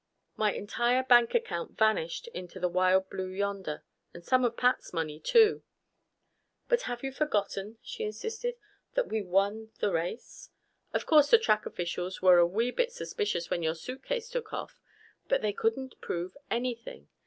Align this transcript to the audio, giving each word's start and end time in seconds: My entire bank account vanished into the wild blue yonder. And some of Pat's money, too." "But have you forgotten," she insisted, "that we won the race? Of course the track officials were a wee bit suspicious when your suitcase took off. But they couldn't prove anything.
My 0.35 0.51
entire 0.51 1.03
bank 1.03 1.35
account 1.35 1.77
vanished 1.77 2.27
into 2.29 2.59
the 2.59 2.67
wild 2.67 3.07
blue 3.11 3.29
yonder. 3.29 3.83
And 4.15 4.25
some 4.25 4.43
of 4.43 4.57
Pat's 4.57 4.91
money, 4.93 5.19
too." 5.19 5.61
"But 6.67 6.81
have 6.89 7.03
you 7.03 7.11
forgotten," 7.11 7.77
she 7.83 8.03
insisted, 8.03 8.55
"that 8.95 9.09
we 9.09 9.21
won 9.21 9.69
the 9.77 9.91
race? 9.91 10.49
Of 10.91 11.05
course 11.05 11.29
the 11.29 11.37
track 11.37 11.67
officials 11.67 12.19
were 12.19 12.39
a 12.39 12.47
wee 12.47 12.71
bit 12.71 12.91
suspicious 12.91 13.51
when 13.51 13.61
your 13.61 13.75
suitcase 13.75 14.27
took 14.31 14.51
off. 14.51 14.81
But 15.27 15.43
they 15.43 15.53
couldn't 15.53 16.01
prove 16.01 16.35
anything. 16.49 17.09